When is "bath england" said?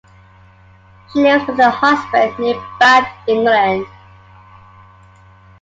2.79-3.85